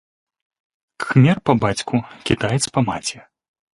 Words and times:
Кхмер 1.03 1.37
па 1.49 1.53
бацьку, 1.65 2.03
кітаец 2.31 2.61
па 2.79 2.89
маці. 2.89 3.17